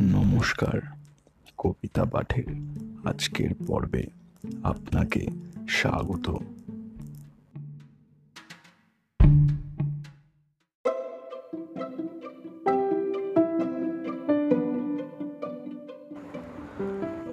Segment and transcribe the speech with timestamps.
[0.00, 0.80] নমস্কার,
[1.58, 2.44] কবিতা পাঠের
[3.04, 4.06] আজকের পর্বে
[4.62, 5.26] আপনাকে
[5.68, 6.30] স্বাগত।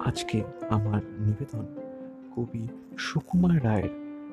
[0.00, 1.66] আজকে আমার নিবেদন
[2.36, 2.68] কবি
[2.98, 3.90] সুকুমার রায়ের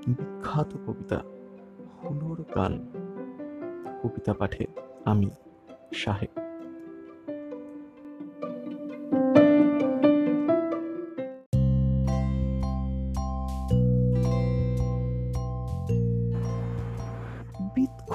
[0.07, 1.21] বিখ্যাত কবিতা
[1.77, 2.79] হুলোর গান।
[4.04, 4.68] কবিতা পাঠে
[5.05, 5.29] আমি
[5.93, 6.51] সাহেব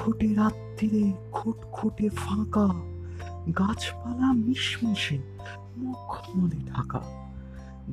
[0.07, 2.67] বিৎখটে রাত্রিরে খুটখুটে ফাঁকা।
[3.59, 5.19] গাছপালা মিশমিশে
[5.77, 7.01] মুখ মখমলে ঢাকা।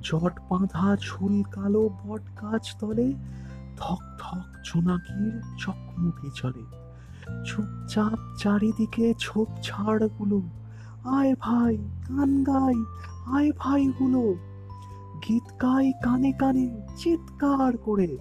[0.03, 3.13] জট বাঁধা ঝুল কালো বট গাছ তলে
[3.77, 6.65] ধক ধক জোনাকির চকমুখে চলে।
[7.45, 10.43] চুপচাপ চারিদিকে ঝোপ ঝাড়গুলো
[11.05, 11.77] আয় ভাই
[12.09, 12.79] গান গাই,
[13.27, 14.35] আয় ভাই গুলো
[15.29, 18.17] গীত গাই কানে কানে, চিৎকার করে।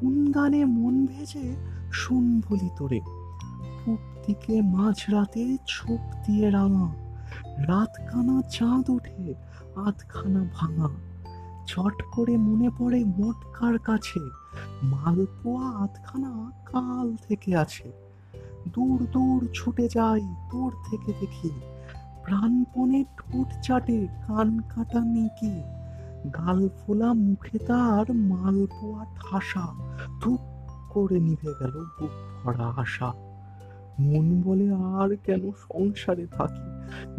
[0.00, 3.00] কোন গানে মন ভেজে শুন বলি তোরে।
[3.84, 6.94] পূব দিকে মাঝরাতে ছোপ দিয়ে রাঙা।
[7.58, 9.34] রাতখানা চাঁদ ওঠে,
[9.76, 10.88] আধখানা ভাঙা।
[11.66, 14.20] চট করে মনে পড়ে মটকার কাছে।
[14.82, 17.92] মালপোয়া আধখানা কাল থেকে আছে।
[18.68, 21.50] দূর দূর ছুটে যাই, দূর থেকে দেখি।
[22.24, 25.62] প্রাণপণে ঠোঁট চাটে, কান কাটা নেকি।
[26.30, 29.66] গাল ফোলা মুখে তার মালপোয়া ঠাসা।
[30.20, 30.40] ধূপ
[30.90, 32.10] করে নিভে গেল বুক
[32.44, 33.12] ভরা আশা।
[33.98, 36.62] মন বলে আর কেন সংসারে থাকি?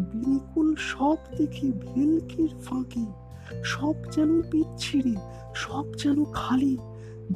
[0.03, 3.05] বিলকুল সব দেখি ভেলকির ফাঁকি।
[3.63, 5.15] সব যেন বিচ্ছিরি
[5.55, 6.77] সব যেন খালি।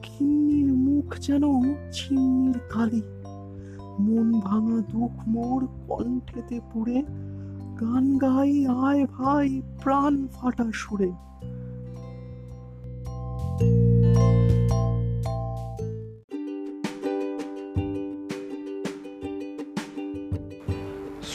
[0.03, 1.41] গিন্নির মুখ যেন
[1.91, 3.02] চিন্নির কালি।
[4.00, 7.03] মন ভাঙা দুঃখ মোর কণ্ঠেতে পুড়ে।
[7.81, 11.12] গান গাই, আয় ভাই, প্রাণ ফাটা সুরে।